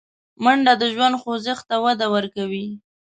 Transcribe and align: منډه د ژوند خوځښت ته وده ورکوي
منډه 0.43 0.73
د 0.81 0.83
ژوند 0.93 1.15
خوځښت 1.21 1.63
ته 1.69 1.75
وده 1.83 2.07
ورکوي 2.15 2.67